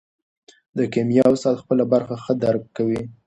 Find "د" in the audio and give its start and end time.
0.77-0.79